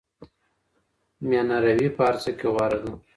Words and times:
میانه 1.27 1.57
روی 1.63 1.87
په 1.95 2.01
هر 2.07 2.15
څه 2.23 2.31
کي 2.39 2.47
غوره 2.53 2.79
ده. 2.83 2.93